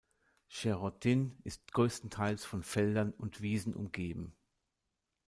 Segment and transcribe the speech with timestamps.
[0.47, 4.33] Žerotín ist größtenteils von Feldern und Wiesen umgeben.